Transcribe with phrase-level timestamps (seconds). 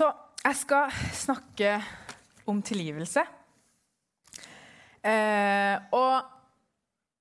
[0.00, 0.06] Så
[0.40, 1.74] jeg skal snakke
[2.48, 3.20] om tilgivelse.
[5.04, 6.14] Eh, og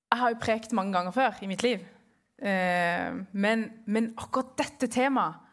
[0.08, 1.84] jeg har jo prekt mange ganger før i mitt liv.
[2.40, 5.46] Eh, men, men, akkurat dette temaet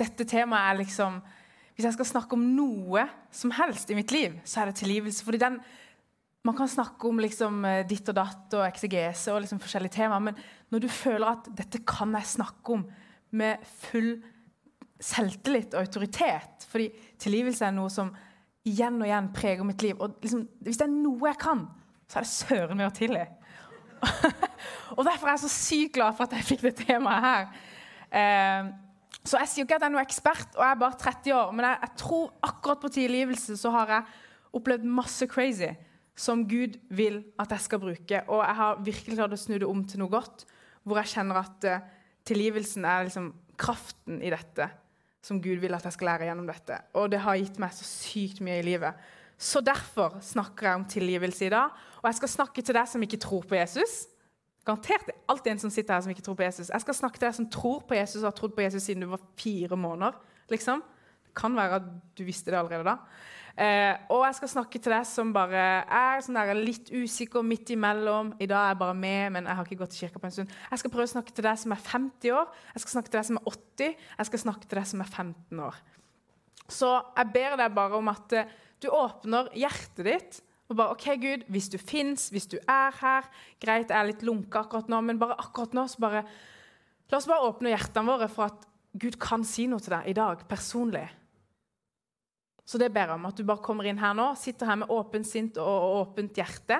[0.00, 1.18] dette temaet er liksom
[1.74, 3.02] Hvis jeg skal snakke om noe
[3.32, 5.24] som helst i mitt liv, så er det tilgivelse.
[5.24, 5.60] fordi den,
[6.44, 10.20] Man kan snakke om liksom eh, ditt og datt og eksegese og liksom forskjellige temaer,
[10.20, 10.36] men
[10.72, 12.88] når du føler at dette kan jeg snakke om
[13.30, 14.22] med full
[15.00, 16.90] selvtillit og autoritet Fordi
[17.20, 18.12] tilgivelse er noe som
[18.68, 19.96] igjen og igjen preger mitt liv.
[19.96, 21.64] Og liksom, hvis det er noe jeg kan,
[22.10, 23.24] så er det søren meg å tilgi.
[24.96, 27.48] og Derfor er jeg så sykt glad for at jeg fikk det temaet her.
[28.20, 28.70] Eh,
[29.24, 31.54] så jeg sier ikke at jeg er noen ekspert, og jeg er bare 30 år,
[31.56, 34.12] men jeg, jeg tror akkurat på tilgivelse så har jeg
[34.60, 35.70] opplevd masse crazy
[36.20, 38.22] som Gud vil at jeg skal bruke.
[38.28, 40.44] Og jeg har virkelig klart å snu det om til noe godt,
[40.84, 41.84] hvor jeg kjenner at uh,
[42.28, 43.30] tilgivelsen er liksom
[43.60, 44.68] kraften i dette
[45.24, 46.78] som Gud vil at jeg skal lære gjennom dette.
[46.96, 49.08] Og det har gitt meg så sykt mye i livet.
[49.40, 51.76] Så derfor snakker jeg om tilgivelse i dag.
[52.00, 54.02] Og jeg skal snakke til deg som ikke tror på Jesus.
[54.68, 56.68] Garantert det er alltid en som sitter her som ikke tror på Jesus.
[56.68, 59.04] Jeg skal snakke til deg som tror på Jesus og har trodd på Jesus siden
[59.04, 60.18] du var fire måneder.
[60.52, 60.82] liksom.
[61.24, 62.96] Det kan være at du visste det allerede da.
[63.60, 67.68] Eh, og jeg skal snakke til deg som bare er sånn der, litt usikker midt
[67.74, 68.32] imellom.
[68.40, 70.36] I dag er jeg bare med, men jeg har ikke gått til kirka på en
[70.36, 70.54] stund.
[70.70, 73.18] Jeg skal prøve å snakke til deg som er 50 år, jeg skal snakke til
[73.18, 75.82] deg som er 80, jeg skal snakke til deg som er 15 år.
[76.70, 81.06] Så jeg ber deg bare om at eh, du åpner hjertet ditt og bare OK,
[81.20, 83.28] Gud, hvis du fins, hvis du er her
[83.60, 86.24] Greit, jeg er litt lunka akkurat nå, men bare akkurat nå så bare
[87.10, 88.68] La oss bare åpne hjertene våre for at
[89.02, 91.08] Gud kan si noe til deg i dag, personlig.
[92.70, 94.92] Så det ber jeg om, at du bare kommer inn her nå, sitter her med
[94.94, 96.76] åpent sint og, åpent hjerte,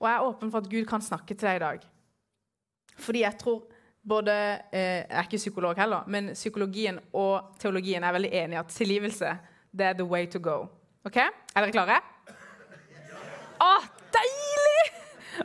[0.00, 1.84] og er åpen for at Gud kan snakke til deg i dag.
[2.98, 3.60] Fordi jeg tror
[4.08, 4.34] både
[4.72, 9.32] eh, Jeg er ikke psykolog heller, men psykologien og teologien er veldig enige at tilgivelse
[9.78, 10.64] det er the way to go.
[11.06, 11.18] Ok?
[11.20, 12.00] Er dere klare?
[13.62, 13.72] Å,
[14.14, 14.86] deilig!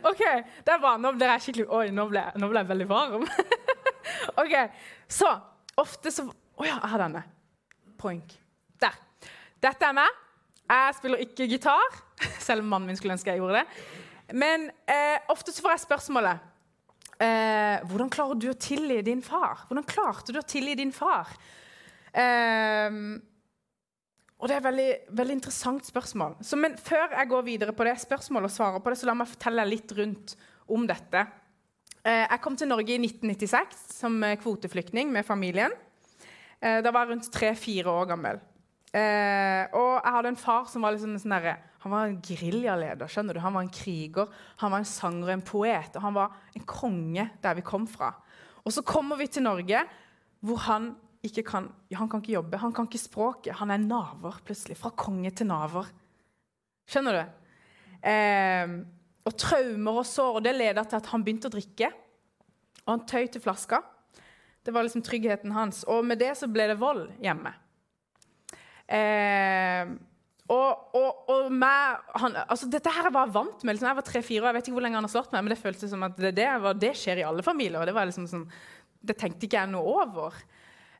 [0.09, 0.23] OK,
[0.65, 0.95] det er bra.
[0.97, 3.27] Nå ble jeg skikkelig Oi, nå ble, nå ble jeg veldig varm.
[4.41, 4.55] OK,
[5.11, 5.35] så
[5.81, 7.23] Ofte så Å ja, jeg har denne.
[7.97, 8.42] Poink.
[9.63, 10.21] Dette er meg.
[10.67, 11.99] Jeg spiller ikke gitar,
[12.47, 13.83] selv om mannen min skulle ønske jeg gjorde det.
[14.35, 16.45] Men eh, ofte så får jeg spørsmålet
[17.21, 19.65] eh, Hvordan klarer du å tilgi din far?
[19.67, 21.31] Hvordan klarte du å tilgi din far?
[22.11, 22.97] Eh,
[24.39, 26.35] og Det er et veldig, veldig interessant spørsmål.
[26.43, 29.15] Så, men før jeg går videre på det spørsmålet og svarer på det, så la
[29.15, 30.35] meg fortelle litt rundt
[30.75, 31.27] om dette.
[32.03, 35.75] Eh, jeg kom til Norge i 1996 som kvoteflyktning med familien.
[36.59, 38.43] Eh, da var jeg rundt tre-fire år gammel.
[38.93, 43.09] Eh, og jeg hadde en far som var liksom sånn der, han var en geriljaleder.
[43.09, 43.41] skjønner du?
[43.43, 44.29] Han var en kriger,
[44.61, 45.95] han var en sanger og en poet.
[45.97, 48.13] Og han var en konge der vi kom fra.
[48.63, 49.81] Og så kommer vi til Norge,
[50.39, 50.93] hvor han
[51.23, 53.55] ikke kan han kan ikke jobbe, han kan ikke språket.
[53.59, 54.77] Han er naver plutselig.
[54.77, 55.89] Fra konge til naver.
[56.87, 57.23] Skjønner du?
[58.03, 58.77] Eh,
[59.23, 60.39] og traumer og sår.
[60.39, 61.91] Og det leda til at han begynte å drikke.
[62.85, 63.81] Og han tøy til flaska.
[64.63, 65.83] Det var liksom tryggheten hans.
[65.87, 67.53] Og med det så ble det vold hjemme.
[68.87, 69.93] Eh,
[70.51, 73.75] og, og, og meg, han, altså Dette her jeg var vant med.
[73.75, 75.55] Liksom, jeg var tre-fire, og jeg vet ikke hvor lenge han har slått meg, men
[75.55, 77.79] det føltes som at det, det, var, det skjer i alle familier.
[77.79, 78.45] og Det liksom sånn,
[79.03, 80.37] det tenkte ikke jeg noe over.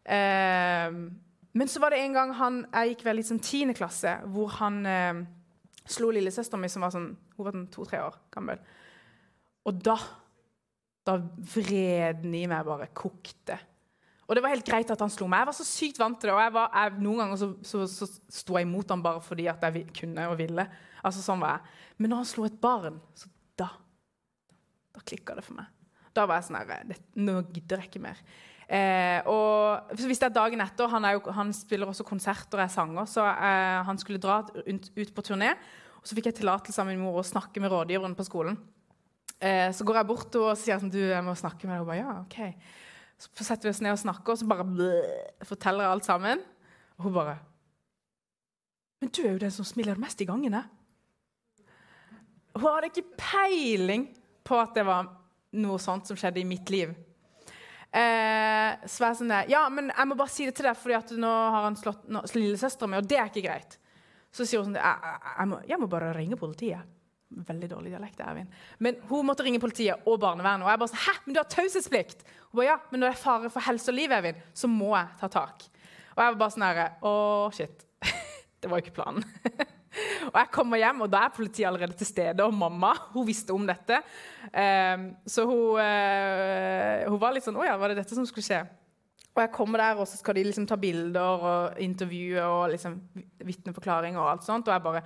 [0.03, 0.97] Eh,
[1.53, 4.55] men så var det en gang han, jeg gikk vel i sånn tiende klasse, hvor
[4.61, 5.23] han eh,
[5.91, 8.63] slo lillesøstera mi, som var sånn, hun var sånn to-tre år gammel.
[9.67, 9.97] Og da
[11.03, 11.17] da
[11.53, 13.57] vreden i meg bare kokte.
[14.23, 15.43] Og det var helt greit at han slo meg.
[15.43, 16.35] Jeg var så sykt vant til det.
[16.37, 19.63] Og var, jeg, noen ganger så, så, så, sto jeg imot ham bare fordi at
[19.67, 20.65] jeg kunne og ville.
[21.03, 21.77] Altså sånn var jeg.
[21.99, 23.69] Men når han slo et barn, så da
[24.93, 25.69] Da klikka det for meg.
[26.13, 28.19] Da var jeg sånn her Nå gidder jeg ikke mer.
[28.73, 32.71] Eh, og hvis det er dagen etter Han, jo, han spiller også konserter og er
[32.71, 35.51] sanger, så eh, han skulle dra ut, ut, på turné.
[35.99, 38.57] Og så fikk jeg tillatelse av min mor å snakke med rådgiveren på skolen.
[39.43, 41.83] Eh, så går jeg bort og sier sånn, du, jeg må snakke med deg.
[41.83, 42.82] Og bare, ja, ok.
[43.31, 46.43] Så setter vi oss ned og snakker, og så bare bleh, forteller jeg alt sammen.
[46.97, 47.37] Og hun bare
[49.01, 50.61] Men du er jo den som smiler mest i gangene.
[52.55, 54.05] Hun hadde ikke peiling
[54.45, 55.09] på at det var
[55.59, 56.93] noe sånt som skjedde i mitt liv.
[57.93, 61.29] Eh, så jeg sånn Ja, men jeg må bare si det til deg, for nå
[61.29, 63.77] har han slått lillesøstera mi, og det er ikke greit.
[64.33, 66.89] Så sier hun sånn jeg, jeg, må, jeg må bare ringe politiet.
[67.33, 68.21] Veldig dårlig dialekt.
[68.21, 68.49] Ervin.
[68.83, 70.65] Men hun måtte ringe politiet og barnevernet.
[70.65, 72.25] Og jeg bare sånn, hæ, men du har taushetsplikt!
[72.51, 74.91] Hun bare, ja, men når det er fare for helse og liv, Ervin, så må
[74.93, 75.65] jeg ta tak.
[76.13, 77.13] Og jeg var bare sånn herre Å,
[77.55, 77.87] shit.
[78.61, 79.25] det var jo ikke planen.
[80.31, 82.45] og jeg kommer hjem, og da er politiet allerede til stede.
[82.45, 83.99] Og mamma hun visste om dette.
[84.53, 88.45] Um, så hun, uh, hun, var litt sånn Å ja, var det dette som skulle
[88.45, 88.61] skje?
[89.33, 92.99] Og jeg kommer der, og så skal de liksom ta bilder og intervjue og liksom
[93.41, 94.69] vitneforklaring og alt sånt.
[94.69, 95.01] Og jeg bare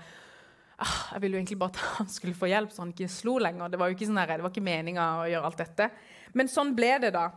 [0.77, 3.71] Jeg ville jo egentlig bare at han skulle få hjelp, så han ikke slo lenger.
[3.73, 5.89] Det var jo ikke sånn her, det var ikke meninga å gjøre alt dette.
[6.37, 7.29] Men sånn ble det, da.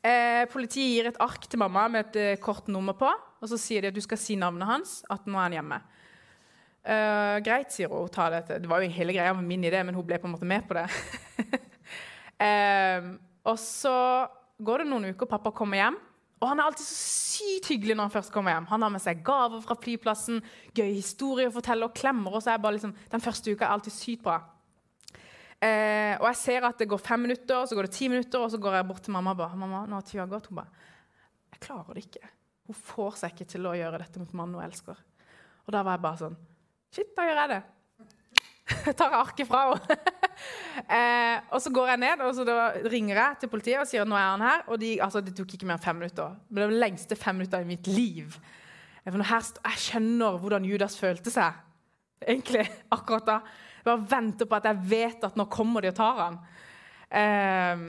[0.00, 3.10] Eh, politiet gir et ark til mamma med et eh, kort nummer på.
[3.40, 5.80] Og så sier de at du skal si navnet hans, at nå er han hjemme.
[6.80, 8.08] Eh, greit, sier hun.
[8.12, 8.60] Ta dette.
[8.62, 10.64] Det var jo hele greia med min idé, men hun ble på en måte med
[10.68, 10.86] på det.
[12.46, 13.10] eh,
[13.48, 13.96] og så
[14.60, 15.98] går det noen uker, pappa kommer hjem.
[16.40, 18.68] Og han er alltid så sykt hyggelig når han først kommer hjem.
[18.70, 20.40] Han har med seg gaver fra flyplassen,
[20.76, 22.48] gøy historie å fortelle og klemmer oss.
[22.48, 24.38] Liksom, den første uka er alltid sykt bra.
[25.60, 28.48] Eh, og jeg ser at det går fem minutter, så går det ti minutter, og
[28.52, 30.48] så går jeg bort til mamma og bare mamma, nå har tida gått.
[30.48, 30.88] Hun bare
[31.52, 32.30] Jeg klarer det ikke.
[32.70, 34.96] Hun får seg ikke til å gjøre dette mot mannen hun elsker.
[35.66, 36.40] Og da var jeg bare sånn
[36.90, 37.60] Shit, da gjør jeg det.
[38.98, 39.96] Tar arket fra henne.
[40.96, 42.44] eh, og så går jeg ned og så
[42.90, 44.64] ringer jeg til politiet og sier nå er han her.
[44.68, 46.36] Og de, altså, Det tok ikke mer enn fem minutter.
[46.48, 48.36] Men det var lengste fem minutter i mitt liv.
[49.10, 51.56] Her, jeg skjønner hvordan Judas følte seg
[52.20, 53.40] egentlig akkurat da.
[53.80, 56.38] Jeg bare venter på at jeg vet at nå kommer de og tar han.
[57.10, 57.84] Eh,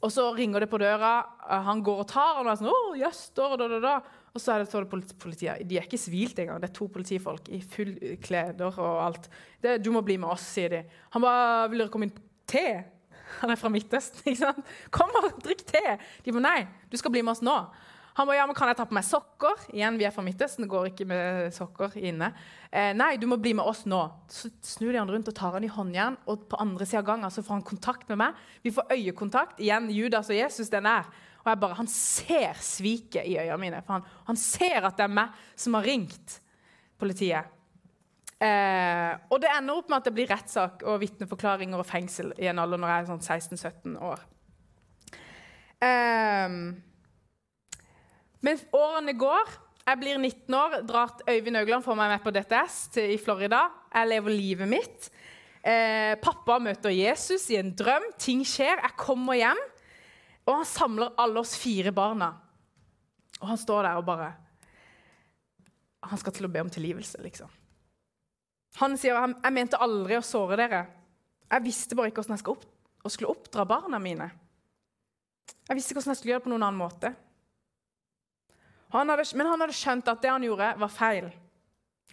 [0.00, 1.18] og så ringer det på døra.
[1.66, 4.19] Han går og tar han og er sånn, oh, yes, da, da, da, da.
[4.34, 5.66] Og så er det, politiet.
[5.66, 6.60] De er ikke svilt engang.
[6.62, 9.30] Det er to politifolk i full kleder og alt.
[9.62, 10.84] Det, 'Du må bli med oss', sier de.
[11.10, 12.84] Han bare 'Vil dere komme inn te?'
[13.40, 14.22] Han er fra Midtøsten.
[14.24, 14.64] ikke sant?
[14.90, 17.66] 'Kom og drikk te!' De bare 'Nei, du skal bli med oss nå'.
[18.14, 20.62] Han bare 'Ja, men kan jeg ta på meg sokker?' Igjen, vi er fra Midtøsten,
[20.62, 22.32] det går ikke med sokker inne.
[22.72, 24.10] Eh, 'Nei, du må bli med oss nå'.
[24.28, 27.06] Så snur de han rundt og tar han i håndjern, og på andre sida av
[27.06, 28.34] gangen så får han kontakt med meg.
[28.62, 29.58] Vi får øyekontakt.
[29.58, 31.04] Igjen, Judas og Jesus, den er
[31.40, 33.80] og jeg bare, Han ser sviket i øynene mine.
[33.86, 36.36] For han, han, ser at det er meg som har ringt
[37.00, 37.56] politiet.
[38.40, 42.48] Eh, og det ender opp med at det blir rettssak og vitneforklaringer og fengsel i
[42.48, 43.24] en alder når jeg er sånn
[43.56, 44.22] 16-17 år.
[45.80, 46.54] Eh,
[48.44, 49.56] men årene går.
[49.90, 50.78] Jeg blir 19 år.
[50.88, 53.64] drar Øyvind Augland får meg med på DTS til, i Florida.
[53.94, 55.10] Jeg lever livet mitt.
[55.60, 58.06] Eh, pappa møter Jesus i en drøm.
[58.20, 58.80] Ting skjer.
[58.80, 59.60] Jeg kommer hjem.
[60.50, 62.32] Og han samler alle oss fire barna.
[63.40, 64.32] Og han står der og bare
[66.10, 67.48] Han skal til å be om tilgivelse, liksom.
[68.80, 70.80] Han sier jeg mente aldri å såre dere.
[71.50, 72.64] Jeg visste bare ikke hvordan jeg opp,
[73.10, 74.30] skulle oppdra barna mine.
[75.68, 77.12] Jeg visste ikke hvordan jeg skulle gjøre det på noen annen måte.
[78.94, 81.28] Han hadde, men han hadde skjønt at det han gjorde, var feil.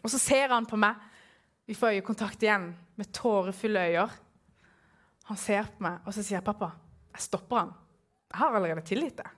[0.03, 0.99] Og så ser han på meg.
[1.69, 2.69] Vi får øyekontakt igjen
[2.99, 4.09] med tårefulle øyne.
[5.31, 6.71] Han ser på meg, og så sier jeg, 'Pappa,
[7.15, 7.86] jeg stopper han.'
[8.27, 9.29] 'Jeg har allerede tilgitt deg,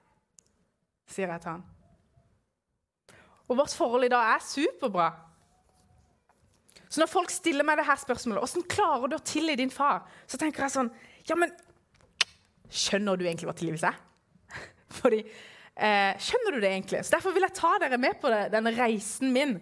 [1.08, 1.66] sier jeg til han.
[3.50, 5.10] Og vårt forhold i dag er superbra.
[6.90, 10.06] Så når folk stiller meg det her spørsmålet, hvordan klarer du å tilgi din far?'
[10.28, 10.92] så tenker jeg sånn
[11.30, 11.52] Ja, men
[12.70, 13.98] skjønner du egentlig hva tilgivelse er?
[15.00, 17.04] Fordi eh, Skjønner du det egentlig?
[17.06, 19.60] Så Derfor vil jeg ta dere med på det, denne reisen min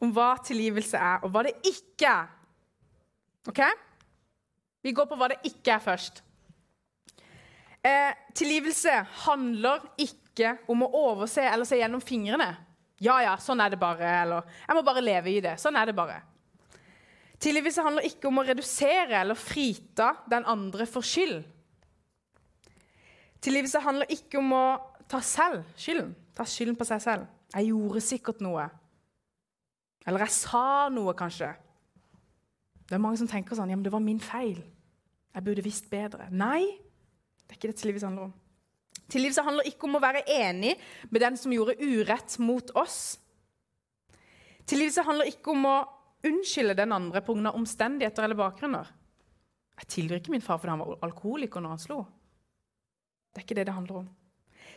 [0.00, 2.28] om hva tilgivelse er, og hva det ikke er.
[3.50, 3.60] OK?
[4.86, 6.22] Vi går på hva det ikke er først.
[7.86, 8.94] Eh, tilgivelse
[9.24, 12.50] handler ikke om å overse eller se gjennom fingrene.
[12.98, 14.08] Ja, ja, sånn er det bare.
[14.24, 15.54] Eller jeg må bare leve i det.
[15.62, 16.18] Sånn er det bare.
[17.38, 21.44] Tilgivelse handler ikke om å redusere eller frita den andre for skyld.
[23.38, 24.64] Tilgivelse handler ikke om å
[25.10, 26.10] ta selv skylden.
[26.34, 27.28] Ta skylden på seg selv.
[27.54, 28.66] Jeg gjorde sikkert noe.
[30.08, 31.52] Eller jeg sa noe, kanskje.
[32.88, 34.58] Det er mange som tenker sånn Ja, men det var min feil.
[35.34, 36.26] Jeg burde visst bedre.
[36.34, 36.64] Nei,
[37.48, 38.34] det er ikke det tilgivelse handler om.
[39.08, 40.74] Tilgivelse handler ikke om å være enig
[41.08, 43.16] med den som gjorde urett mot oss.
[44.68, 45.76] Tilgivelse handler ikke om å
[46.28, 47.54] unnskylde den andre pga.
[47.56, 48.92] omstendigheter eller bakgrunner.
[49.78, 51.98] Jeg tilgir ikke min far fordi han var alkoholiker når han slo.
[53.32, 54.08] Det er ikke det det handler om.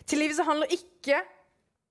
[0.07, 1.21] Tilgivelse handler ikke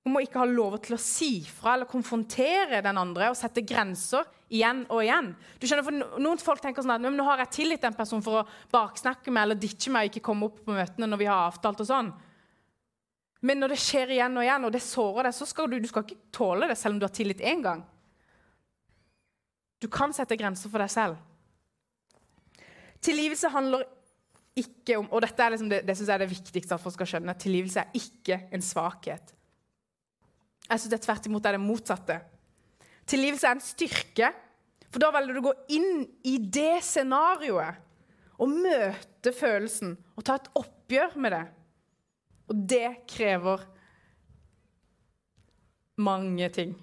[0.08, 3.64] om å ikke ha lov til å si fra eller konfrontere den andre og sette
[3.66, 5.28] grenser igjen og igjen.
[5.60, 8.40] Du skjønner, for Noen folk tenker sånn at nå har jeg tilgitt en person for
[8.40, 11.50] å baksnakke meg eller ditche meg og ikke komme opp på møtene når vi har
[11.50, 11.84] avtalt.
[11.84, 12.10] og sånn.
[13.44, 15.88] Men når det skjer igjen og igjen, og det sårer deg, så skal du, du
[15.88, 17.84] skal ikke tåle det selv om du har tillit én gang.
[19.80, 21.20] Du kan sette grenser for deg selv.
[23.00, 23.86] Tilgivelse handler
[24.60, 26.92] ikke om Og dette er liksom det, det synes jeg er det viktigste at folk
[26.96, 27.32] skal skjønne.
[27.38, 29.30] Tilgivelse er ikke en svakhet.
[30.70, 32.20] Jeg synes det tvert imot er det motsatte.
[33.10, 34.32] Tilgivelse er en styrke,
[34.90, 37.86] for da velger du å gå inn i det scenarioet
[38.40, 41.44] og møte følelsen og ta et oppgjør med det.
[42.50, 43.66] Og det krever
[46.00, 46.74] mange ting.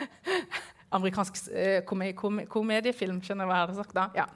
[0.96, 4.06] Amerikansk eh, kom kom komediefilm, skjønner du hva jeg hadde sagt da?
[4.16, 4.26] Ja.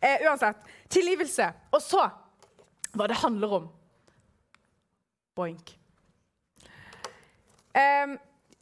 [0.00, 0.60] Eh, uansett.
[0.92, 1.48] Tilgivelse.
[1.74, 2.04] Og så
[2.94, 3.68] hva det handler om.
[5.38, 5.74] Boink.
[7.78, 8.16] Eh,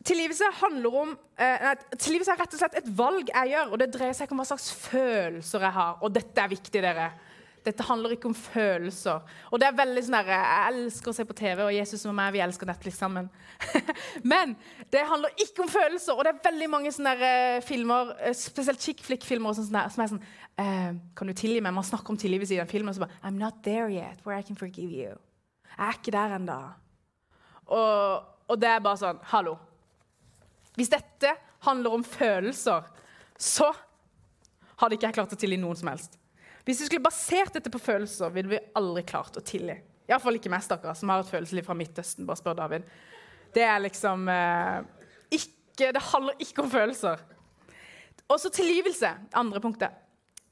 [0.06, 3.92] tilgivelse handler om eh, tilgivelse er rett og slett et valg jeg gjør, og det
[3.94, 5.96] dreier seg ikke om hva slags følelser jeg har.
[6.02, 7.08] Og dette er viktig, dere.
[7.66, 9.24] Dette handler ikke om følelser.
[9.50, 12.14] Og det er veldig sånn der, Jeg elsker å se på TV, og Jesus og
[12.14, 13.26] meg vi elsker Netflix sammen.
[14.32, 14.54] Men
[14.92, 16.14] det handler ikke om følelser.
[16.14, 19.90] Og det er veldig mange sånne der, uh, filmer, uh, spesielt chick flick-filmer som er
[19.96, 20.22] sånn
[20.62, 21.74] eh, Kan du tilgi meg?
[21.74, 24.38] Man snakker om tilgivelse i den filmen, og så bare I'm not there yet where
[24.38, 25.18] I can forgive you.
[25.74, 26.60] Jeg er ikke der ennå.
[27.66, 29.56] Og, og det er bare sånn Hallo.
[30.76, 31.32] Hvis dette
[31.66, 32.84] handler om følelser,
[33.40, 33.70] så
[34.80, 36.18] hadde ikke jeg klart å tilgi noen som helst.
[36.66, 39.78] Hvis vi skulle basert dette på følelser, ville vi aldri klart å tilgi.
[40.06, 42.26] Iallfall ikke meg, stakkar, som har et følelsesliv fra Midtøsten.
[42.28, 42.86] Bare spør David.
[43.54, 44.82] Det er liksom eh,
[45.34, 47.22] ikke, Det handler ikke om følelser.
[48.26, 49.12] Og så tilgivelse.
[49.38, 49.96] Andre punktet.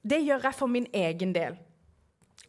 [0.03, 1.59] Det gjør jeg for min egen del.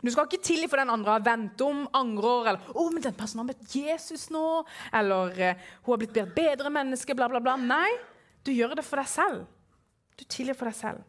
[0.05, 3.01] Du skal ikke tilgi for den andre har vendt om, angrer, eller 'Å, oh, men
[3.01, 7.27] den personen har møtt Jesus nå', eller eh, 'Hun har blitt et bedre menneske', bla,
[7.27, 7.55] bla, bla.
[7.57, 7.89] Nei,
[8.45, 9.45] du gjør det for deg selv.
[10.15, 11.01] Du tilgir for deg selv.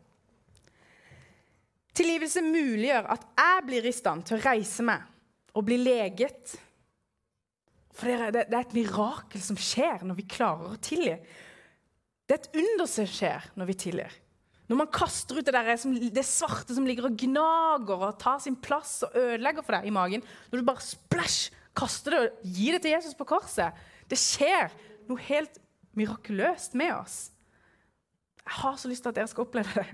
[1.97, 5.05] Tilgivelse muliggjør at jeg blir i stand til å reise meg
[5.57, 6.57] og bli leget.
[7.97, 11.17] For det er et mirakel som skjer når vi klarer å tilgi.
[12.27, 14.17] Det er et under som skjer når vi tilgir.
[14.67, 15.69] Når man kaster ut det, der,
[16.11, 19.95] det, svarte som ligger og gnager og tar sin plass og ødelegger for deg i
[19.95, 23.77] magen Når du bare splash, kaster det og gir det til Jesus på korset
[24.11, 24.75] Det skjer
[25.07, 25.61] noe helt
[25.97, 27.31] mirakuløst med oss.
[28.43, 29.87] Jeg har så lyst til at dere skal oppleve det.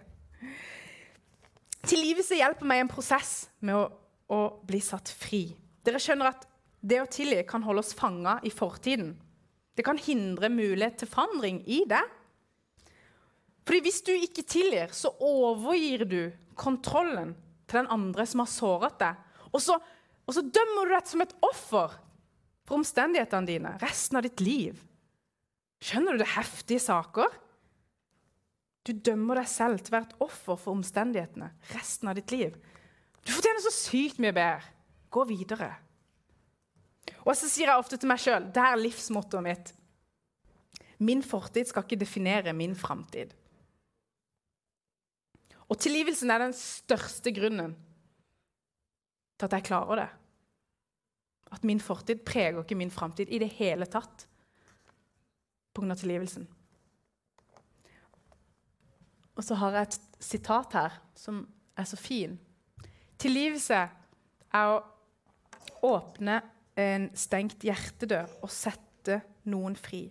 [1.88, 3.33] Tilgivelse hjelper meg i en prosess
[3.64, 3.85] med å,
[4.31, 5.45] å, bli satt fri.
[5.83, 6.47] Dere skjønner at
[6.83, 9.14] det å tilgi kan holde oss fanga i fortiden.
[9.79, 12.02] Det kan hindre mulighet til forandring i det.
[13.66, 17.35] Fordi Hvis du ikke tilgir, så overgir du kontrollen
[17.66, 19.21] til den andre som har såret deg.
[19.52, 19.76] Og så,
[20.26, 21.95] og så dømmer du deg som et offer
[22.66, 24.81] for omstendighetene dine resten av ditt liv.
[25.83, 27.31] Skjønner du det heftige saker?
[28.87, 32.57] Du dømmer deg selv til å være et offer for omstendighetene resten av ditt liv.
[33.23, 34.73] Du fortjener så sykt mye bedre.
[35.12, 35.71] Gå videre.
[37.23, 39.73] Og så sier jeg ofte til meg sjøl det er livsmottoet mitt.
[41.02, 43.35] Min fortid skal ikke definere min framtid.
[45.73, 47.73] Og tilgivelsen er den største grunnen
[49.41, 50.11] til at jeg klarer det.
[51.52, 54.26] At min fortid preger ikke min framtid i det hele tatt
[55.73, 55.95] pga.
[55.95, 56.45] tilgivelsen.
[59.33, 62.37] Og så har jeg et sitat her som er så fin.
[63.19, 63.79] Tilgivelse
[64.52, 64.83] er å
[65.88, 66.37] åpne
[66.76, 70.05] en stengt hjertedør og sette noen fri.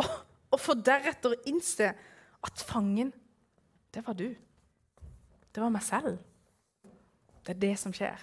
[0.00, 0.08] Og,
[0.52, 1.92] og for deretter å innse
[2.46, 3.12] at fangen,
[3.92, 4.30] det var du.
[5.56, 6.20] Det var meg selv.
[7.46, 8.20] Det er det som skjer.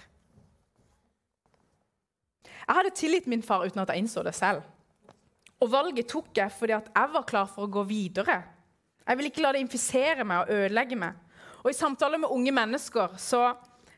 [2.64, 4.62] Jeg hadde tilgitt min far uten at jeg innså det selv.
[5.58, 8.44] Og valget tok jeg fordi jeg var klar for å gå videre
[9.04, 11.16] jeg ville ikke la det infisere meg og ødelegge meg.
[11.64, 13.52] Og I samtaler med unge mennesker så,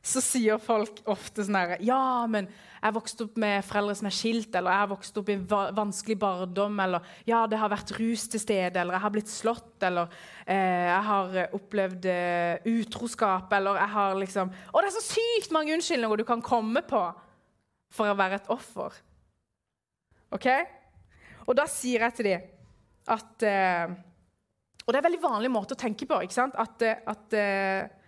[0.06, 2.46] så sier folk ofte sånn her Ja, men
[2.76, 6.16] jeg vokste opp med foreldre som er skilt, eller jeg har vokst opp i vanskelig
[6.22, 10.12] barndom, eller ja, det har vært rus til stede, eller jeg har blitt slått, eller
[10.44, 15.54] eh, jeg har opplevd eh, utroskap, eller jeg har liksom Og det er så sykt
[15.56, 17.02] mange unnskyldninger du kan komme på
[17.96, 18.94] for å være et offer.
[20.36, 20.50] OK?
[21.46, 22.52] Og da sier jeg til dem
[23.16, 23.96] at eh,
[24.86, 26.20] og det er en veldig vanlig måte å tenke på.
[26.22, 26.54] ikke sant?
[26.54, 28.04] At, eh, at uh,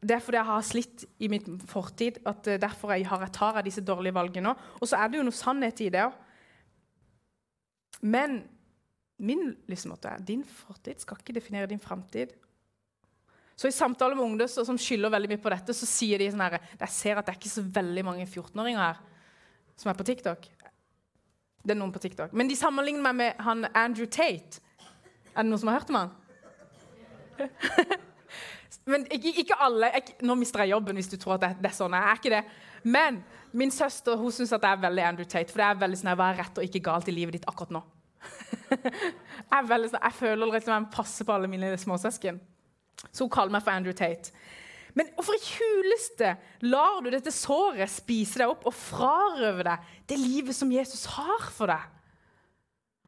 [0.00, 3.34] det er fordi jeg har slitt i min fortid, at uh, derfor jeg har, jeg
[3.34, 4.54] tar jeg disse dårlige valgene.
[4.78, 6.24] Og så er det jo noe sannhet i det òg.
[8.06, 8.42] Men
[9.18, 12.36] min livsmåte er din fortid skal ikke definere din framtid.
[13.58, 16.44] Så I samtaler med ungdom som skylder veldig mye på dette, så sier de sånn
[16.44, 19.02] her Jeg ser at det er ikke så veldig mange 14-åringer her
[19.78, 20.46] som er på TikTok.
[21.66, 22.32] Det er noen på TikTok.
[22.38, 24.62] Men de sammenligner meg med han Andrew Tate
[25.34, 26.10] er det noen som har hørt om han?
[28.88, 31.70] Men ikke, ikke alle jeg, Nå mister jeg jobben hvis du tror at det, det
[31.70, 31.96] er sånn.
[31.96, 32.42] Jeg er ikke det.
[32.88, 33.22] Men
[33.56, 35.52] min søster hun syns jeg er veldig Andrew Tate.
[35.52, 37.74] For det er veldig sånn, hva er rett og ikke galt i livet ditt akkurat
[37.78, 37.82] nå?
[38.74, 42.40] jeg, veldig, sånn, jeg føler liksom jeg passer på alle mine småsøsken.
[43.08, 44.34] Så hun kaller meg for Andrew Tate.
[44.98, 46.32] Men hvorfor i huleste
[46.66, 51.44] lar du dette såret spise deg opp og frarøve deg det livet som Jesus har
[51.54, 51.84] for deg?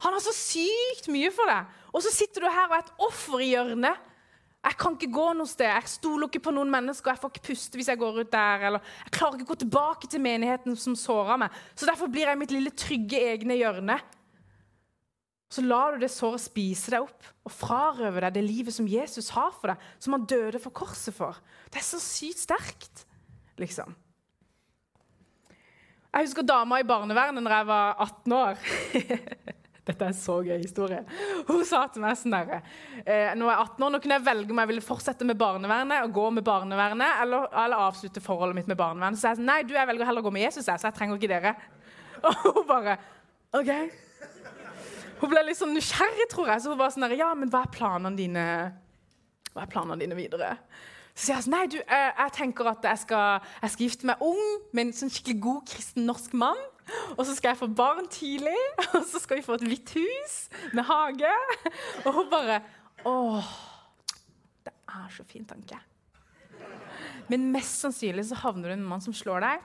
[0.05, 1.73] Han har så sykt mye for deg.
[1.93, 4.07] Og så sitter du her og er et offer i hjørnet.
[4.61, 5.71] Jeg kan ikke gå noe sted.
[5.71, 7.15] Jeg stoler ikke på noen mennesker.
[7.15, 8.65] Jeg får ikke puste hvis jeg går ut der.
[8.69, 11.55] Eller jeg klarer ikke å gå tilbake til menigheten som såra meg.
[11.73, 13.97] Så derfor blir jeg mitt lille trygge egne hjørne.
[15.51, 19.33] Så lar du det såret spise deg opp og frarøve deg det livet som Jesus
[19.35, 21.41] har for deg, som han døde for korset for.
[21.73, 23.03] Det er så sykt sterkt,
[23.59, 23.97] liksom.
[26.11, 28.63] Jeg husker dama i barnevernet når jeg var 18 år.
[29.91, 31.01] Dette er en så gøy historie.
[31.49, 32.61] Hun sa til meg sånn derre
[33.03, 35.39] eh, Nå er jeg 18 år, nå kunne jeg velge om jeg ville fortsette med
[35.41, 39.19] barnevernet og gå med barnevernet eller, eller avslutte forholdet mitt med barnevernet.
[39.21, 40.99] Så jeg sa nei, du, jeg velger heller å gå med Jesus, jeg, så jeg
[41.01, 41.57] trenger ikke dere.
[42.29, 43.01] Og hun bare
[43.59, 43.73] OK.
[45.21, 46.63] Hun ble litt sånn nysgjerrig, tror jeg.
[46.63, 48.47] Så hun var sånn der, Ja, men hva er planene dine
[49.51, 50.55] Hva er planene dine videre?
[51.15, 54.09] Så sier jeg sånn Nei, du, jeg, jeg tenker at jeg skal, jeg skal, gifte
[54.09, 56.61] meg ung med en sånn skikkelig god kristen norsk mann.
[57.17, 58.57] Og så skal jeg få barn tidlig,
[58.97, 60.37] og så skal vi få et hvitt hus
[60.77, 61.37] med hage.
[62.05, 62.61] Og hun bare
[63.09, 63.53] Åh,
[64.67, 65.79] det er så fin tanke.
[67.31, 69.65] Men mest sannsynlig så havner du med en mann som slår deg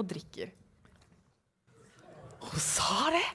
[0.00, 0.50] og drikker.
[2.42, 3.26] Hun sa det!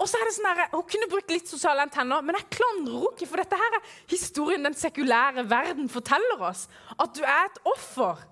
[0.00, 2.96] Og så er det sånn her, Hun kunne brukt litt sosiale antenner, men jeg klandrer
[2.96, 3.28] henne ikke.
[3.28, 6.66] For dette her er historien den sekulære verden forteller oss.
[6.96, 8.22] At du er et offer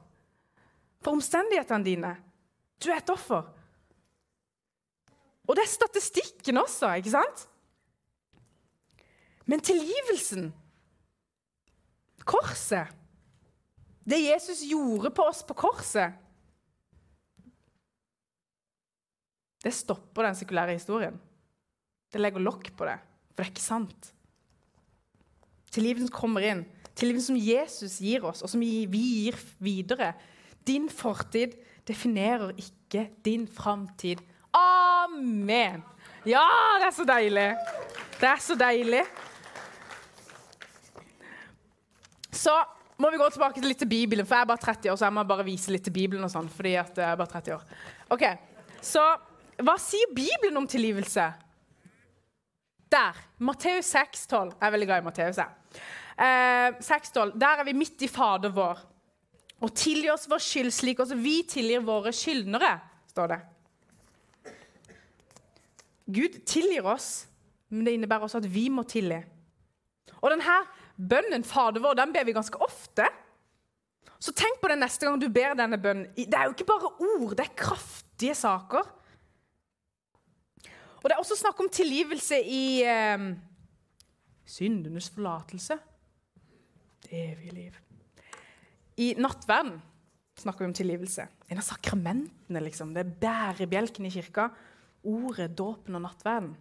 [1.04, 2.14] for omstendighetene dine.
[2.80, 3.44] Du er et offer.
[5.48, 7.46] Og det er statistikken også, ikke sant?
[9.48, 10.50] Men tilgivelsen,
[12.28, 12.92] korset
[14.04, 16.12] Det Jesus gjorde på oss på korset
[19.64, 21.16] Det stopper den sekulære historien.
[22.12, 22.98] Det legger lokk på det,
[23.32, 24.12] for det er ikke sant.
[25.74, 26.62] Tilgivelsen kommer inn.
[26.94, 30.12] Tilgivelsen som Jesus gir oss, og som vi gir videre.
[30.66, 31.56] Din fortid
[31.88, 34.22] definerer ikke din framtid.
[35.08, 35.82] Amen!
[36.28, 36.44] Ja,
[36.80, 37.48] det er så deilig!
[38.18, 39.04] Det er så deilig.
[42.34, 42.52] Så
[42.98, 45.14] må vi gå tilbake litt til Bibelen, for jeg er bare 30 år, så jeg
[45.16, 46.24] må bare vise litt til Bibelen.
[46.26, 47.64] og sånn, fordi jeg er bare 30 år.
[48.14, 48.24] Ok,
[48.82, 49.02] Så
[49.58, 51.24] hva sier Bibelen om tilgivelse?
[52.88, 53.16] Der.
[53.38, 54.52] Matteus 6,12.
[54.54, 55.38] Jeg er veldig glad i Matteus.
[55.38, 57.32] Eh, 6,12.
[57.38, 58.78] Der er vi midt i Fader vår.
[59.60, 62.76] Og tilgi oss vår skyld slik også vi tilgir våre skyldnere,
[63.10, 63.40] står det.
[66.08, 67.26] Gud tilgir oss,
[67.68, 69.20] men det innebærer også at vi må tilgi.
[70.18, 70.58] Og denne
[70.96, 73.06] bønnen, Fader vår, den ber vi ganske ofte.
[74.18, 76.08] Så tenk på det neste gang du ber denne bønnen.
[76.16, 78.94] Det er jo ikke bare ord, det er kraftige saker.
[80.98, 83.28] Og Det er også snakk om tilgivelse i eh,
[84.48, 85.76] syndenes forlatelse.
[87.04, 87.76] Det evige liv.
[88.98, 89.76] I nattverden
[90.38, 91.28] snakker vi om tilgivelse.
[91.48, 92.60] En av sakramentene.
[92.64, 92.90] liksom.
[92.94, 94.48] Det er bærebjelken i kirka.
[95.06, 96.54] Ordet, dåpen og nattverden.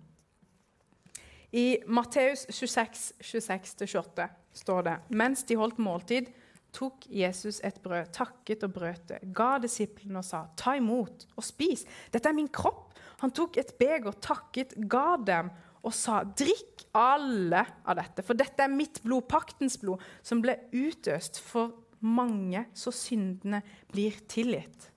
[1.58, 4.28] I Matteus 26, 26-28
[4.60, 6.28] står det mens de holdt måltid,
[6.76, 11.46] tok Jesus et brød, takket og brøt det, ga disiplene og sa, ta imot og
[11.46, 11.86] spis.
[12.12, 12.88] Dette er min kropp
[13.22, 15.50] han tok et beger, takket, ga dem
[15.86, 20.58] og sa, 'Drikk alle av dette, for dette er mitt blod, paktens blod, som ble
[20.74, 24.92] utøst for mange, så syndene blir tilgitt.'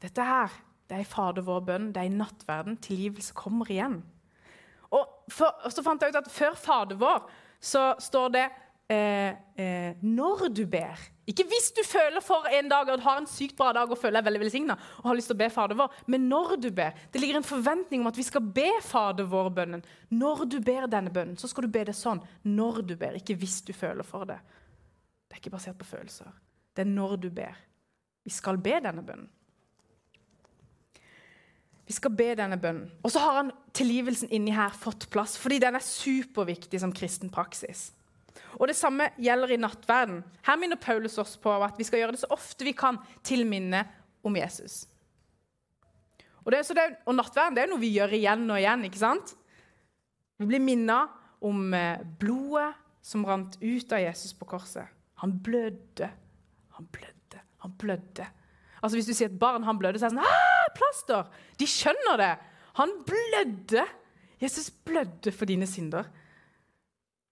[0.00, 0.50] Dette her,
[0.90, 2.80] det er Fader vår bønn, det er i nattverden.
[2.82, 4.00] Tilgivelse kommer igjen.
[4.90, 7.22] Og, for, og så fant jeg ut at Før Fader vår
[7.62, 8.42] så står det
[8.90, 10.98] eh, eh, når du ber.
[11.30, 14.18] Ikke hvis du føler for en dag og har en sykt bra dag og føler
[14.18, 16.98] deg veldig velsigna, og har lyst til å be Fader vår, men når du ber.
[17.12, 19.84] Det ligger en forventning om at vi skal be Fader vår-bønnen.
[20.18, 22.22] Når du ber denne bønnen, så skal du be det sånn.
[22.50, 24.40] Når du ber, ikke hvis du føler for det.
[25.28, 26.32] Det er ikke basert på følelser.
[26.74, 27.54] Det er når du ber.
[28.26, 29.30] Vi skal be denne bønnen.
[31.90, 32.86] Vi skal be denne bønnen.
[33.02, 37.32] Og så har han tilgivelsen inni her fått plass, fordi den er superviktig som kristen
[37.34, 37.88] praksis.
[38.60, 40.20] Og Det samme gjelder i nattverden.
[40.46, 43.42] Her minner Paulus oss på at vi skal gjøre det så ofte vi kan til
[43.48, 43.82] minne
[44.22, 44.84] om Jesus.
[46.44, 48.86] Og, det, det, og nattverden det er noe vi gjør igjen og igjen.
[48.86, 49.34] ikke sant?
[50.38, 52.70] Vi blir minnet om eh, blodet
[53.02, 54.86] som rant ut av Jesus på korset.
[55.24, 56.12] Han blødde,
[56.78, 58.30] han blødde, han blødde.
[58.80, 61.28] Altså Hvis du sier et barn han blødde, så er det sånn Plaster!
[61.58, 62.32] De skjønner det.
[62.80, 63.84] Han blødde.
[64.40, 66.08] Jesus blødde for dine synder.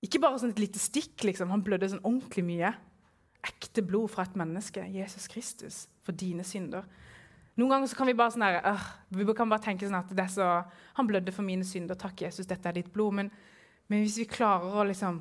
[0.05, 1.25] Ikke bare sånn et lite stikk.
[1.27, 1.51] liksom.
[1.51, 2.73] Han blødde sånn ordentlig mye.
[3.49, 6.87] Ekte blod fra et menneske, Jesus Kristus, for dine synder.
[7.59, 8.85] Noen ganger så kan vi bare sånn her, øh,
[9.19, 10.47] vi kan bare tenke sånn at så,
[10.95, 11.99] han blødde for mine synder.
[11.99, 13.17] Takk, Jesus, dette er ditt blod.
[13.19, 13.33] Men,
[13.91, 15.19] men hvis vi klarer å liksom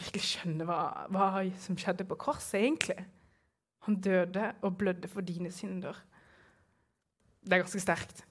[0.00, 3.00] virkelig skjønne hva, hva som skjedde på korset, egentlig
[3.88, 5.96] Han døde og blødde for dine synder.
[7.44, 8.24] Det er ganske sterkt.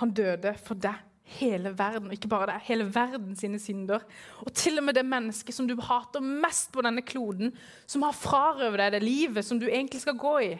[0.00, 1.00] Han døde for deg
[1.38, 4.04] hele verden, og ikke bare deg, hele verden sine synder.
[4.44, 7.54] Og til og med det mennesket som du hater mest på denne kloden,
[7.86, 10.52] som har frarøvet deg det livet som du egentlig skal gå i.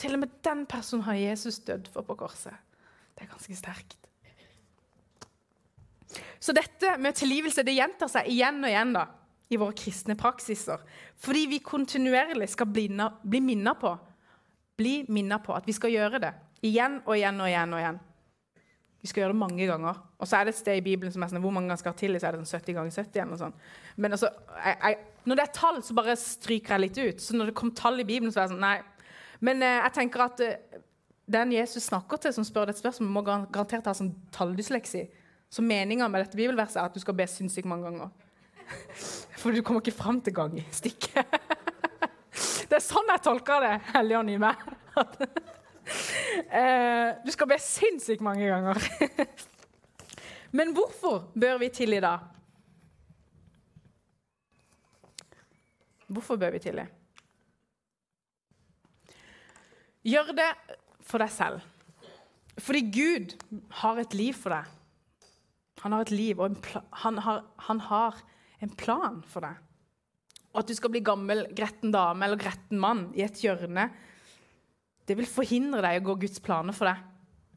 [0.00, 2.56] Til og med den personen har Jesus dødd for på korset.
[3.16, 3.96] Det er ganske sterkt.
[6.40, 9.04] Så dette med tilgivelse det gjentar seg igjen og igjen da,
[9.50, 10.80] i våre kristne praksiser.
[11.20, 12.86] Fordi vi kontinuerlig skal bli,
[13.22, 13.92] bli minnet på
[14.80, 16.32] bli minnet på at vi skal gjøre det.
[16.66, 17.76] Igjen og igjen og igjen.
[17.76, 18.00] og igjen.
[19.00, 20.00] Vi skal gjøre det mange ganger.
[20.20, 21.96] Og så er det et sted i Bibelen som er sånn, hvor mange ganger skal
[21.96, 23.14] til, så er det sånn 70 ganger 70.
[23.16, 23.32] igjen.
[23.32, 23.54] og sånn.
[23.96, 27.24] Men altså, jeg, jeg, når det er tall, så bare stryker jeg litt ut.
[27.24, 28.76] Så når det kom tall i Bibelen, så er jeg sånn Nei.
[29.40, 30.80] Men eh, jeg tenker at eh,
[31.32, 35.06] den Jesus snakker til, som spør dette spørsmålet, må garantert ha sånn talldysleksi.
[35.50, 38.12] Så meninga med dette bibelverset er at du skal be sinnssykt mange ganger.
[39.40, 41.24] For du kommer ikke fram til gang i stikket.
[42.70, 44.66] Det er sånn jeg tolker det, Helligånd i meg.
[46.30, 48.78] Eh, du skal be sinnssykt mange ganger.
[50.56, 52.12] Men hvorfor bør vi tilgi da?
[56.06, 56.84] Hvorfor bør vi tilgi?
[60.12, 60.48] Gjør det
[61.02, 61.66] for deg selv.
[62.60, 63.34] Fordi Gud
[63.82, 64.70] har et liv for deg.
[65.82, 66.60] Han har et liv, og
[67.02, 68.22] han har, han har
[68.62, 69.58] en plan for deg.
[70.50, 73.90] Og at du skal bli gammel gretten dame eller gretten mann i et hjørne
[75.10, 77.00] det vil forhindre deg å gå Guds planer for deg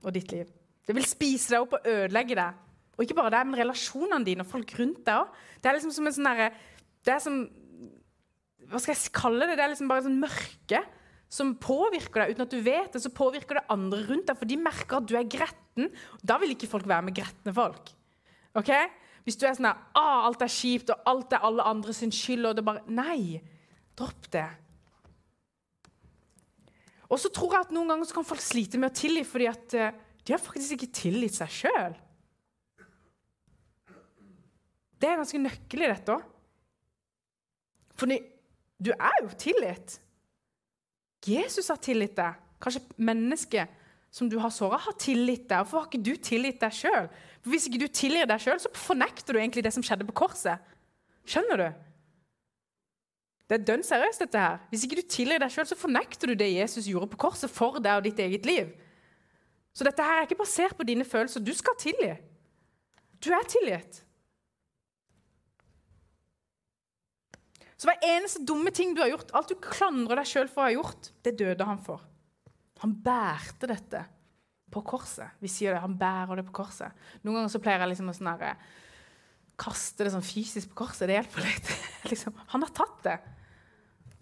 [0.04, 0.48] og ditt liv.
[0.84, 2.62] Det vil spise deg opp og ødelegge deg.
[2.98, 5.36] Og ikke bare det, men relasjonene dine og folk rundt deg òg.
[5.62, 6.50] Det er liksom som en sånn derre
[7.04, 7.38] Det er som
[8.72, 9.58] Hva skal jeg kalle det?
[9.60, 10.82] Det er liksom bare sånn mørke
[11.34, 13.02] som påvirker deg uten at du vet det.
[13.04, 15.90] Så påvirker det andre rundt deg, for de merker at du er gretten.
[16.26, 17.94] Da vil ikke folk være med gretne folk.
[18.58, 18.70] Ok?
[19.24, 22.58] Hvis du er sånn at alt er kjipt, og alt er alle andres skyld og
[22.58, 23.40] det bare Nei!
[23.94, 24.48] Dropp det.
[27.14, 29.76] Og så tror jeg at noen ganger kan folk slite med å tilgi fordi at
[29.78, 29.92] uh,
[30.26, 31.98] de har faktisk ikke tilgitt seg sjøl.
[34.98, 36.26] Det er ganske nøkkelig, dette òg.
[38.00, 39.98] For du er jo tilgitt.
[41.28, 42.40] Jesus har tilgitt deg.
[42.64, 43.82] Kanskje mennesket
[44.14, 45.60] som du har såra, har tilgitt deg.
[45.60, 47.12] Hvorfor har ikke du tilgitt deg sjøl?
[47.44, 50.64] Hvis ikke du tilgir deg sjøl, så fornekter du egentlig det som skjedde på korset.
[51.28, 51.68] Skjønner du?
[53.52, 54.62] Det er dønn seriøst, dette her.
[54.72, 57.82] Hvis ikke du tilgir deg sjøl, så fornekter du det Jesus gjorde på korset for
[57.84, 58.72] deg og ditt eget liv.
[59.76, 61.44] Så dette her er ikke basert på dine følelser.
[61.44, 62.14] Du skal tilgi.
[63.20, 64.00] Du er tilgitt.
[67.76, 70.68] Så hver eneste dumme ting du har gjort, alt du klandrer deg sjøl for å
[70.70, 72.06] ha gjort, det døde han for.
[72.80, 74.06] Han bærte dette
[74.74, 75.38] på korset.
[75.44, 76.96] Vi sier det, han bærer det på korset.
[77.22, 78.34] Noen ganger så pleier jeg liksom å sånn
[79.64, 81.06] kaste det sånn fysisk på korset.
[81.08, 81.72] Det hjelper litt.
[82.12, 83.18] liksom, han har tatt det.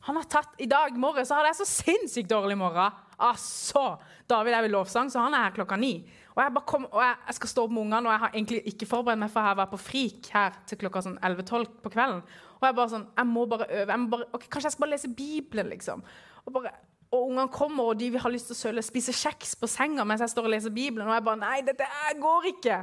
[0.07, 2.97] Han har tatt, I dag morgen hadde jeg så sinnssykt dårlig morgen.
[3.21, 5.99] Altså, David er ved lovsang, så han er her klokka ni.
[6.31, 8.61] Og jeg, kom, og jeg, jeg skal stå opp med ungene, og jeg har egentlig
[8.71, 12.23] ikke forberedt meg, for jeg var på frik her til klokka sånn 11-12 på kvelden.
[12.57, 13.87] Og jeg bare sånn, jeg må bare øve.
[13.91, 16.01] Jeg må bare, okay, kanskje jeg skal bare lese Bibelen, liksom.
[16.41, 16.73] Og, bare,
[17.11, 20.05] og ungene kommer, og de har ha lyst til å søle, spise kjeks på senga
[20.07, 21.09] mens jeg står og leser Bibelen.
[21.09, 21.87] Og jeg bare Nei, dette
[22.21, 22.77] går ikke.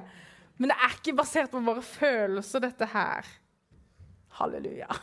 [0.59, 3.29] Men det er ikke basert på våre følelser, dette her.
[4.39, 4.91] Halleluja.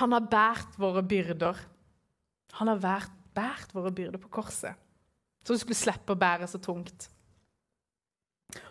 [0.00, 1.58] Han har båret våre byrder.
[2.60, 4.78] Han har båret våre byrder på korset,
[5.42, 7.08] så du skulle slippe å bære så tungt.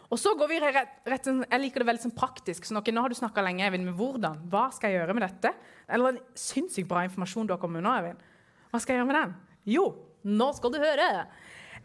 [0.09, 2.65] Og så går vi rett, rett, Jeg liker det veldig sånn praktisk.
[2.65, 4.39] så Nå har du snakka lenge, Eivind, med hvordan.
[4.49, 5.53] Hva skal jeg gjøre med dette?
[5.87, 8.23] Eller en sinnssykt bra informasjon du har kommet med nå, Eivind.
[8.71, 9.35] Hva skal jeg gjøre med den?
[9.69, 9.85] Jo,
[10.25, 11.09] nå skal du høre.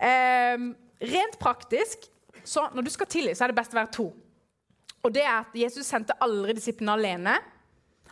[0.01, 0.65] Eh,
[1.13, 2.09] rent praktisk,
[2.45, 4.09] så når du skal tilgi, så er det best å være to.
[5.05, 7.37] Og det er at Jesus sendte aldri disiplene alene.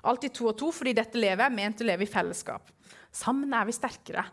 [0.04, 2.68] Alltid to og to, fordi dette lever er ment å leve i fellesskap.
[3.12, 4.24] Sammen er vi sterkere.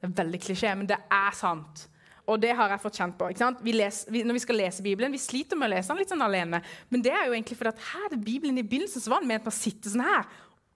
[0.00, 1.86] Det er veldig klisjé, men det er sant.
[2.30, 3.28] Og det har jeg fått kjent på.
[3.64, 6.12] Vi leser, vi, når vi skal lese Bibelen, vi sliter med å lese den litt
[6.12, 6.60] sånn alene.
[6.92, 9.32] Men det er jo egentlig fordi at her er Bibelen i begynnelsen så var den
[9.32, 10.28] ment å sitte sånn her.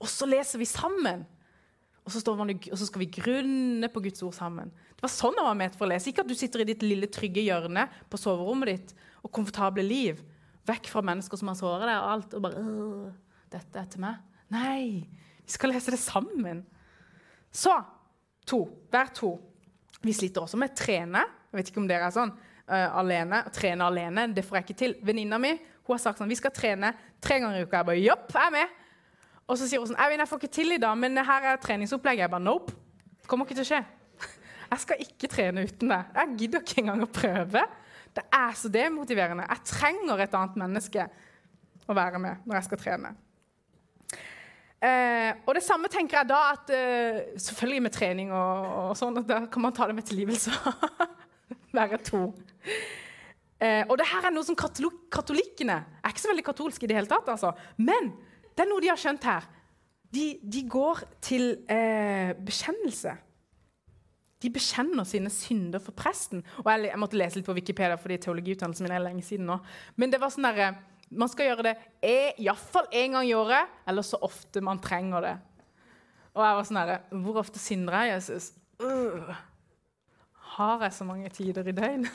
[0.02, 1.22] Og så leser vi sammen.
[2.06, 4.70] Og så, man, og så, skal vi grunne på Guds ord sammen.
[4.94, 6.10] Det var sånn den var ment for å lese.
[6.10, 8.92] Ikke at du sitter i ditt lille, trygge hjørne på soverommet ditt
[9.26, 10.20] og komfortable liv,
[10.66, 12.62] vekk fra mennesker som har såret deg, og alt, og bare
[13.50, 14.22] dette er til meg.
[14.54, 15.02] Nei,
[15.42, 16.62] vi skal lese det sammen.
[17.50, 17.74] Så
[18.46, 18.62] to.
[18.90, 19.32] Hver to.
[20.06, 21.24] Vi sliter også med å trene.
[21.50, 22.34] Jeg vet ikke om dere er sånn.
[22.66, 23.44] Uh, alene.
[23.54, 24.96] Trene alene, det får jeg ikke til.
[25.06, 25.54] Venninna mi
[25.86, 26.90] hun har sagt sånn, vi skal trene
[27.22, 27.78] tre ganger i uka.
[27.78, 28.78] Jeg bare, jopp, jeg er med.
[29.46, 31.60] Og så sier hun sånn, jeg jeg får ikke til i dag, men her er
[31.62, 32.24] treningsopplegget.
[32.24, 32.74] Jeg bare, nope.
[33.20, 33.82] Det kommer ikke til å skje.
[34.72, 35.98] Jeg skal ikke trene uten det.
[36.14, 37.62] Jeg gidder ikke engang å prøve.
[38.16, 39.46] Det er så demotiverende.
[39.46, 41.06] Jeg trenger et annet menneske
[41.86, 43.12] å være med når jeg skal trene.
[44.82, 49.16] Eh, og det samme tenker jeg da at eh, Selvfølgelig med trening og, og sånn,
[49.24, 50.54] da kan man ta det med tilgivelse.
[51.74, 52.22] Være to.
[53.60, 56.98] Eh, og det her er noe som katolikkene er ikke så veldig katolske i det
[56.98, 57.28] hele tatt.
[57.32, 57.54] altså.
[57.80, 58.12] Men
[58.52, 59.46] det er noe de har skjønt her.
[60.12, 63.16] De, de går til eh, bekjennelse.
[64.44, 66.44] De bekjenner sine synder for presten.
[66.62, 69.58] Og jeg, jeg måtte lese litt på Wikipedia, fordi teologiutdannelsen min er lenge siden nå.
[69.96, 70.74] Men det var sånn derre
[71.06, 71.74] man skal gjøre det
[72.42, 75.34] iallfall én gang i året, eller så ofte man trenger det.
[76.36, 78.50] Og jeg var sånn herre Hvor ofte synder jeg, Jesus?
[78.82, 79.30] øh,
[80.56, 82.08] Har jeg så mange tider i døgnet?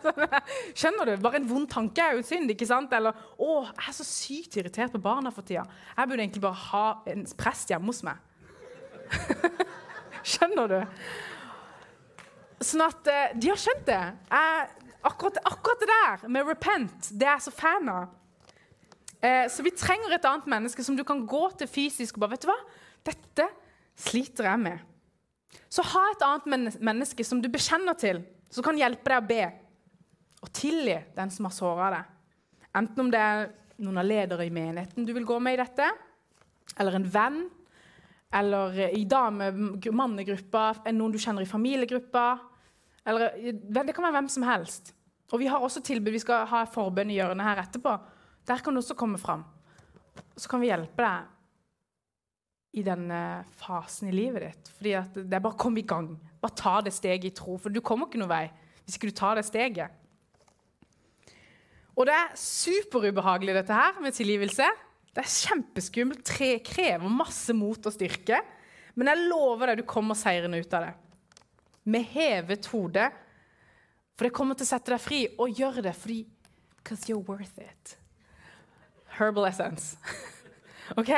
[0.78, 1.12] Skjønner du?
[1.24, 2.50] Bare en vond tanke er jo synd.
[2.52, 2.92] ikke sant?
[2.92, 5.64] Eller 'Å, jeg er så sykt irritert på barna for tida'.
[5.96, 8.20] Jeg burde egentlig bare ha en prest hjemme hos meg.
[10.30, 10.78] Skjønner du?
[12.60, 14.02] Sånn at uh, de har skjønt det.
[14.28, 18.12] Jeg, akkurat, akkurat, det der med repent, det er jeg så fan av.
[19.24, 22.36] Eh, så vi trenger et annet menneske som du kan gå til fysisk og bare
[22.36, 22.60] Vet du hva?
[23.08, 23.48] Dette
[23.96, 24.89] sliter jeg med.
[25.70, 29.44] Så ha et annet menneske som du bekjenner til, som kan hjelpe deg å be.
[30.42, 32.10] Og tilgi den som har såra deg.
[32.80, 33.48] Enten om det er
[33.80, 35.86] noen av ledere i menigheten du vil gå med i dette,
[36.78, 37.40] eller en venn,
[38.34, 42.26] eller i dame-mannegruppa, noen du kjenner i familiegruppa.
[43.10, 43.34] Eller,
[43.66, 44.92] det kan være hvem som helst.
[45.30, 46.12] Og vi har også tilbud.
[46.14, 47.96] Vi skal ha forbønn i hjørnet her etterpå.
[48.46, 49.42] Der kan du også komme fram.
[50.36, 51.36] Så kan vi hjelpe deg
[52.76, 53.20] i denne
[53.58, 54.68] fasen i livet ditt.
[54.78, 56.12] Fordi det er bare å komme i gang.
[56.40, 57.56] Bare ta det steget i tro.
[57.58, 58.44] For du kommer ikke noen vei
[58.84, 59.96] hvis ikke du tar det steget.
[61.98, 64.66] Og det er superubehagelig, dette her med tilgivelse.
[65.10, 66.24] Det er kjempeskummelt.
[66.26, 68.40] Tre krever masse mot og styrke.
[68.98, 70.94] Men jeg lover deg, du kommer seirende ut av det.
[71.90, 73.10] Med hevet hode.
[74.16, 75.24] For det kommer til å sette deg fri.
[75.38, 76.22] Og gjør det fordi
[76.80, 77.98] Because you're worth it.
[79.18, 79.98] Herbal essence.
[80.96, 81.10] ok?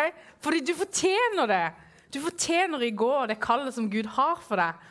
[0.42, 1.64] Fordi du fortjener det.
[2.12, 4.88] Du fortjener i går det kallet som Gud har for deg.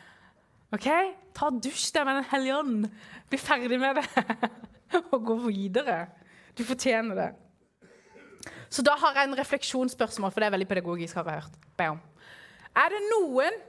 [0.72, 0.88] Ok?
[1.36, 2.88] Ta dusj deg med Den hellige ånd.
[3.30, 4.06] Bli ferdig med det
[5.12, 6.06] og gå videre.
[6.56, 7.30] Du fortjener det.
[8.72, 11.14] Så da har jeg en refleksjonsspørsmål, for det er veldig pedagogisk.
[11.20, 11.58] har jeg hørt.
[11.92, 12.00] Om.
[12.76, 13.60] Er det noen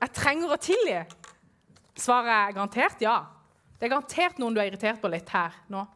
[0.00, 1.00] jeg trenger å tilgi?
[2.00, 3.16] Svaret er garantert ja.
[3.78, 5.86] Det er garantert noen du er irritert på litt her nå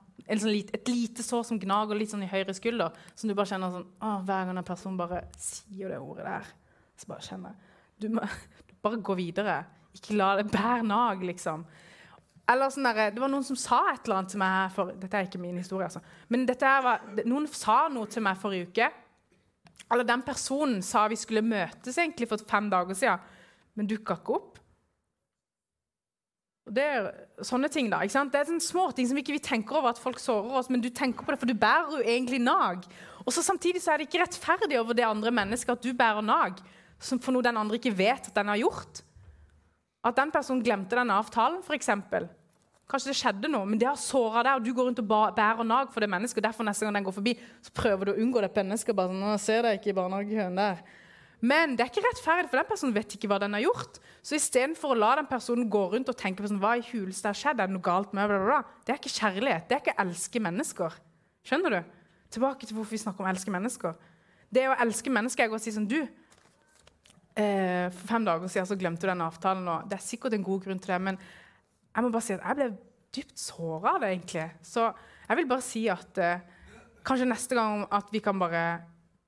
[0.41, 3.51] sånn lit, et lite sår som gnager litt sånn i høyre skulder, som du bare
[3.51, 6.53] kjenner sånn å, Hver gang en person bare sier det ordet der,
[6.97, 7.59] så bare kjenner
[8.01, 8.25] du må
[8.69, 9.59] du bare gå videre.
[9.95, 11.65] Ikke la det bære nag, liksom.
[12.51, 15.21] Eller sånn der, Det var noen som sa et eller annet til meg for, Dette
[15.21, 16.03] er ikke min historie, altså.
[16.29, 18.91] Men var, noen sa noe til meg forrige uke.
[19.93, 23.33] Eller den personen sa vi skulle møtes egentlig for fem dager siden,
[23.75, 24.54] men dukka ikke opp.
[26.65, 27.09] Det er
[27.45, 28.33] sånne ting da, ikke sant?
[28.33, 30.81] Det er sånne små ting som ikke vi tenker over at folk sårer oss, men
[30.81, 32.87] du tenker på det, for du bærer jo egentlig nag.
[33.25, 36.25] Og så Samtidig så er det ikke rettferdig over det andre mennesket at du bærer
[36.25, 36.63] nag
[37.05, 39.03] for noe den andre ikke vet at den har gjort.
[40.05, 41.91] At den personen glemte den avtalen, f.eks.
[42.89, 45.65] Kanskje det skjedde noe, men det har såra deg, og du går rundt og bærer
[45.65, 46.41] nag for det mennesket.
[46.41, 47.33] og derfor neste gang den går forbi,
[47.65, 48.97] så prøver du å unngå det mennesket.
[48.97, 50.85] bare sånn, nå ser jeg ikke i barnehagekøen der.
[51.45, 53.99] Men det er ikke rettferdig, for den personen vet ikke hva den har gjort.
[54.25, 57.29] Så istedenfor å la den personen gå rundt og tenke på sånn, hva i huleste
[57.29, 58.79] har skjedd, er det noe galt med bla, bla, bla.
[58.87, 59.67] Det er ikke kjærlighet.
[59.69, 60.97] Det er ikke å elske mennesker.
[61.45, 61.97] Skjønner du?
[62.37, 63.99] Tilbake til hvorfor vi snakker om å elske mennesker.
[64.55, 65.99] Det å elske mennesker er å si sånn Du,
[67.37, 69.69] eh, for fem dager siden så glemte du den avtalen.
[69.69, 72.47] og Det er sikkert en god grunn til det, men jeg må bare si at
[72.47, 72.71] jeg ble
[73.15, 74.49] dypt såra av det, egentlig.
[74.63, 74.89] Så
[75.29, 76.41] jeg vil bare si at eh,
[77.05, 78.65] kanskje neste gang at vi kan bare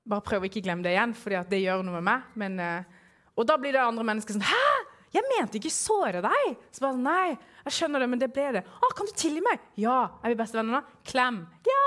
[0.07, 2.29] bare prøv å ikke glemme det igjen, for det gjør noe med meg.
[2.39, 4.67] Men, uh, og da blir det andre mennesker sånn Hæ?
[5.15, 6.57] Jeg mente ikke såre deg!
[6.75, 8.63] Så bare, Nei, jeg skjønner det, men det ble det.
[8.67, 9.63] Å, kan du tilgi meg?
[9.79, 9.99] Ja.
[10.21, 10.97] Er vi bestevenner nå?
[11.07, 11.39] Klem.
[11.67, 11.85] Ja!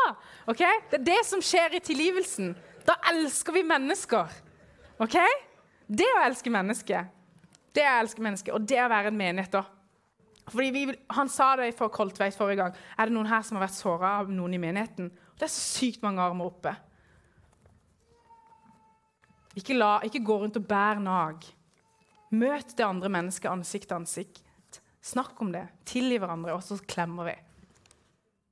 [0.50, 0.62] Ok?
[0.90, 2.54] Det er det som skjer i tilgivelsen.
[2.88, 4.32] Da elsker vi mennesker.
[5.04, 5.18] Ok?
[5.86, 7.12] Det å elske mennesket.
[7.76, 9.52] Det å elske mennesket, og det å være en menighet.
[9.52, 9.64] da.
[10.50, 12.78] Fordi vi, Han sa det for Koltveit forrige gang.
[12.98, 15.10] Er det noen her som har vært såra av noen i menigheten?
[15.36, 16.74] Det er så sykt mange armer oppe.
[19.60, 21.44] Ikke, la, ikke gå rundt og bær nag.
[22.30, 24.80] Møt det andre mennesket ansikt til ansikt.
[25.04, 25.66] Snakk om det.
[25.88, 27.36] Tilgi hverandre, og så klemmer vi.